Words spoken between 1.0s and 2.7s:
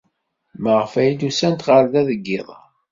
ay d-usant ɣer da deg yiḍ-a?